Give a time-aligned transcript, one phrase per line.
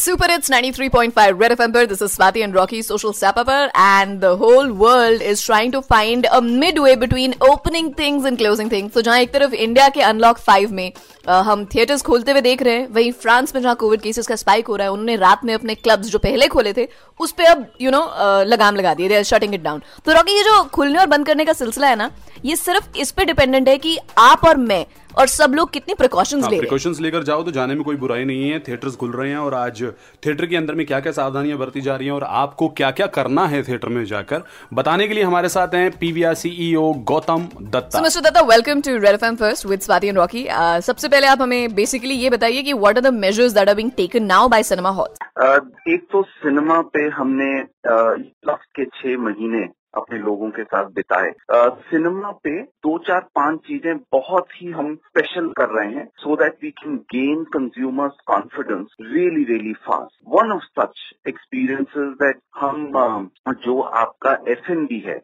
[0.00, 1.86] Super It's 93.5 Red FM पर.
[1.88, 6.26] This is Swati and Rocky social sapper and the whole world is trying to find
[6.32, 8.94] a midway between opening things and closing things.
[8.94, 10.92] So जहाँ एक तरफ़ India के unlock five में
[11.28, 14.36] आ, हम theatres खोलते हुए देख रहे हैं वहीं फ्रांस में जहाँ कोविड केसेस का
[14.36, 16.88] स्पाइक हो रहा है उन्होंने रात में अपने क्लब्स जो पहले खोले थे
[17.20, 20.12] उस पर अब यू you नो know, लगाम लगा दिए दे शटिंग इट डाउन तो
[20.12, 22.10] रॉकी ये जो खुलने और बंद करने का सिलसिला है ना
[22.44, 24.84] ये सिर्फ़ इस पे डिपेंडेंट है कि आप और मैं
[25.18, 28.24] और सब लोग कितनी प्रिकॉशंस हाँ, ले प्रिकॉशंस लेकर जाओ तो जाने में कोई बुराई
[28.24, 29.82] नहीं है थिएटर्स खुल रहे हैं और आज
[30.26, 33.06] थिएटर के अंदर में क्या क्या सावधानियाँ बरती जा रही हैं और आपको क्या क्या
[33.16, 34.42] करना है थिएटर में जाकर
[34.74, 38.00] बताने के लिए हमारे साथ हैं PVR CEO Gautam Dutta.
[38.02, 40.46] Mister Dutta welcome to red FM first with Swati and Rocky
[40.82, 43.90] सबसे पहले आप हमें बेसिकली ये बताइए कि what are the measures that are being
[43.96, 47.52] taken now by cinema hall एक तो सिनेमा पे हमने
[47.88, 51.30] लास्ट के छह महीने अपने लोगों के साथ बिताए।
[51.90, 52.50] सिनेमा पे
[52.86, 56.96] दो चार पाँच चीज़ें बहुत ही हम स्पेशल कर रहे हैं so that we can
[57.14, 63.30] gain consumers confidence really really fast one of such experiences that हम
[63.64, 65.18] जो आपका एफ़ एन बी है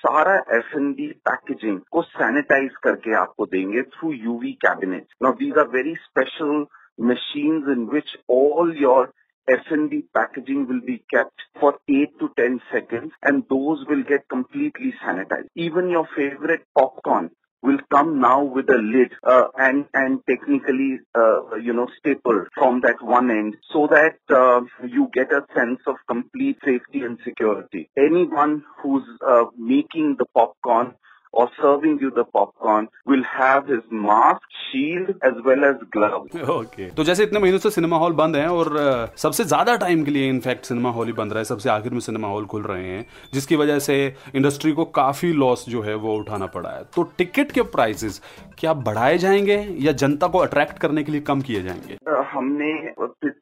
[0.00, 5.58] सारा एफ़ एन बी पैकेजिंग को सैनिटाइज करके आपको देंगे through UV cabinet now these
[5.58, 6.66] are very special
[6.98, 9.02] machines in which all your
[9.50, 14.94] F&B packaging will be kept for 8 to 10 seconds and those will get completely
[15.04, 15.48] sanitized.
[15.56, 17.30] Even your favorite popcorn
[17.62, 22.80] will come now with a lid uh, and and technically uh, you know stapled from
[22.80, 27.90] that one end so that uh, you get a sense of complete safety and security
[27.98, 30.94] anyone who's uh, making the popcorn
[31.32, 36.34] or serving you the popcorn will have his mask, shield as well as gloves.
[36.34, 36.88] Okay.
[36.96, 40.28] तो जैसे इतने महीनों से cinema hall बंद हैं और सबसे ज़्यादा टाइम के लिए
[40.28, 43.06] इनफैक्ट सिनेमा हॉल ही बंद रहा है सबसे आखिर में सिनेमा हॉल खुल रहे हैं
[43.34, 43.96] जिसकी वजह से
[44.34, 48.20] इंडस्ट्री को काफ़ी लॉस जो है वो उठाना पड़ा है तो टिकट के प्राइसेस
[48.58, 51.96] क्या बढ़ाए जाएँगे या जनता को अट्रैक्ट करने के लिए कम किए जाएँगे
[52.32, 52.72] हमने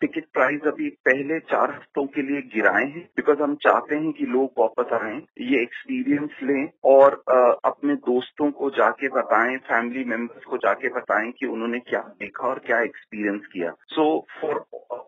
[0.00, 4.26] टिकट प्राइस अभी पहले चार हफ्तों के लिए गिराए हैं बिकॉज़ हम चाहते हैं कि
[4.26, 7.22] लोग वापस आए, ये एक्सपीरियंस लें और
[7.64, 12.58] अपने दोस्तों को जाके बताएँ फैमिली मेंबर्स को जाके बताएँ कि उन्होंने क्या देखा और
[12.66, 14.04] क्या एक्सपीरियंस किया। So
[14.40, 14.64] for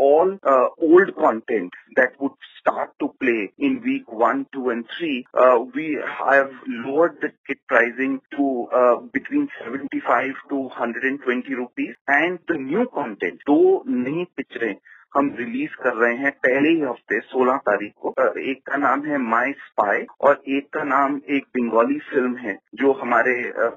[0.00, 5.26] all uh, old content that would start to play in week one, two, and three,
[5.34, 12.38] uh, we have lowered the ticket pricing to uh, between 75 to 120 rupees, and
[12.48, 14.76] the new content, though new picture
[15.12, 19.18] हम release कर रहे हैं पहले ही हफ़्ते 16 तारीख को। एक का नाम है
[19.20, 23.34] माई स्पाई और एक का नाम एक बंगाली फ़िल्म है, जो हमारे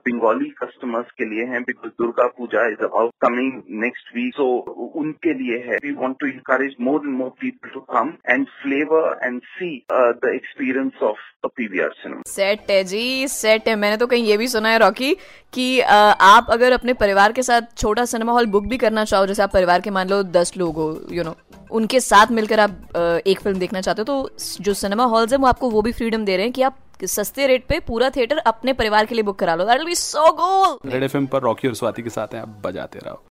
[0.08, 4.48] बंगाली कस्टमर्स के लिए है because Durga Puja is about coming next week so
[4.96, 9.20] उनके लिए है। We want to encourage more and more people to come and flavour
[9.24, 14.24] and see the experience of PVR cinema set है जी सेट है। मैंने तो कहीं
[14.26, 15.14] ये भी सुना है रॉकी
[15.54, 19.44] कि आप अगर अपने परिवार के साथ छोटा सिनेमा हॉल बुक भी करना चाहो, जैसे
[19.44, 21.23] आप परिवार के मान लो दस लोग हो यू
[21.74, 24.30] उनके साथ मिलकर आप एक फ़िल्म देखना चाहते हो तो
[24.62, 27.48] जो सिनेमा हॉल्स है, वो आपको वो भी फ्रीडम दे रहे हैं कि आप सस्ते
[27.48, 30.32] रेट पे पूरा थिएटर अपने परिवार के लिए बुक करा लो। That will be so
[30.34, 33.24] good red FM पर रॉकी और स्वाति के साथ हैं, आप बजाते रहो।